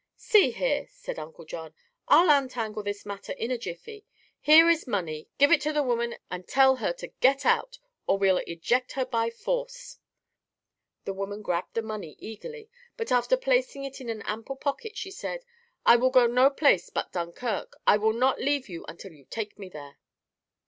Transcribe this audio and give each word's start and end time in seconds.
"See 0.17 0.49
here," 0.49 0.87
said 0.89 1.19
Uncle 1.19 1.45
John, 1.45 1.75
"I'll 2.07 2.35
untangle 2.35 2.81
this 2.81 3.05
matter 3.05 3.33
in 3.33 3.51
a 3.51 3.57
jiffy. 3.59 4.03
Here 4.39 4.67
is 4.67 4.87
money; 4.87 5.29
give 5.37 5.51
it 5.51 5.61
to 5.61 5.71
the 5.71 5.83
woman 5.83 6.15
and 6.31 6.47
tell 6.47 6.77
her 6.77 6.91
to 6.93 7.09
get 7.19 7.45
out 7.45 7.77
or 8.07 8.17
we'll 8.17 8.39
eject 8.47 8.93
her 8.93 9.05
by 9.05 9.29
force." 9.29 9.99
The 11.05 11.13
woman 11.13 11.43
grabbed 11.43 11.75
the 11.75 11.83
money 11.83 12.15
eagerly, 12.17 12.67
but 12.97 13.11
after 13.11 13.37
placing 13.37 13.83
it 13.83 14.01
in 14.01 14.09
an 14.09 14.23
ample 14.23 14.55
pocket 14.55 14.97
she 14.97 15.11
said: 15.11 15.45
"I 15.85 15.97
will 15.97 16.09
go 16.09 16.25
no 16.25 16.49
place 16.49 16.89
but 16.89 17.11
Dunkirk. 17.11 17.75
I 17.85 17.97
will 17.97 18.13
not 18.13 18.41
leave 18.41 18.67
you 18.69 18.83
until 18.87 19.11
you 19.11 19.25
take 19.25 19.59
me 19.59 19.69
there." 19.69 19.99